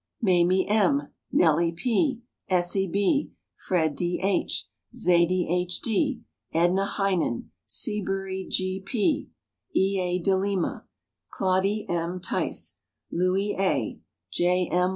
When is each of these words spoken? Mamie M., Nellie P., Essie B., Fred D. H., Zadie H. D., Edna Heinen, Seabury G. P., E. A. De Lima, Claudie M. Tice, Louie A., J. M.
Mamie 0.19 0.67
M., 0.67 1.09
Nellie 1.31 1.73
P., 1.73 2.23
Essie 2.49 2.87
B., 2.87 3.33
Fred 3.55 3.95
D. 3.95 4.19
H., 4.23 4.65
Zadie 4.95 5.45
H. 5.51 5.79
D., 5.79 6.21
Edna 6.51 6.87
Heinen, 6.97 7.51
Seabury 7.67 8.43
G. 8.49 8.81
P., 8.83 9.29
E. 9.75 10.01
A. 10.01 10.17
De 10.17 10.35
Lima, 10.35 10.85
Claudie 11.29 11.85
M. 11.87 12.19
Tice, 12.19 12.79
Louie 13.11 13.55
A., 13.59 14.01
J. 14.31 14.67
M. 14.71 14.89